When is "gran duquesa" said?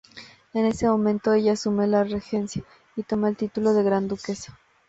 3.83-4.59